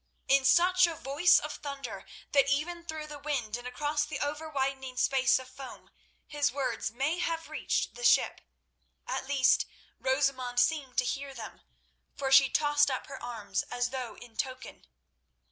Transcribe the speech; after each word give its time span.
in 0.27 0.43
such 0.43 0.87
a 0.87 0.95
voice 0.95 1.37
of 1.37 1.53
thunder, 1.57 2.05
that 2.31 2.49
even 2.49 2.83
through 2.83 3.05
the 3.05 3.19
wind 3.19 3.55
and 3.55 3.67
across 3.67 4.03
the 4.03 4.17
everwidening 4.17 4.97
space 4.97 5.37
of 5.37 5.47
foam 5.47 5.91
his 6.25 6.51
words 6.51 6.89
may 6.89 7.19
have 7.19 7.49
reached 7.51 7.93
the 7.93 8.03
ship. 8.03 8.41
At 9.05 9.27
least 9.27 9.67
Rosamund 9.99 10.59
seemed 10.59 10.97
to 10.97 11.05
hear 11.05 11.35
them, 11.35 11.61
for 12.15 12.31
she 12.31 12.49
tossed 12.49 12.89
up 12.89 13.05
her 13.05 13.21
arms 13.21 13.61
as 13.69 13.91
though 13.91 14.15
in 14.17 14.37
token. 14.37 14.87